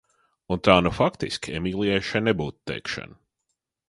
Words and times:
Un 0.53 0.61
tā 0.67 0.77
nu 0.85 0.91
faktiski 0.99 1.53
Emīlijai 1.59 1.99
še 2.07 2.21
nebūtu 2.29 2.65
teikšana. 2.73 3.19